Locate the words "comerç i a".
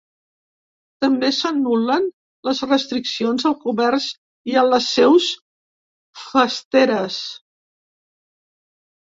3.67-4.65